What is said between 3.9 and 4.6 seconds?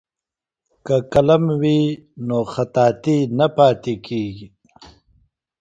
کیږي.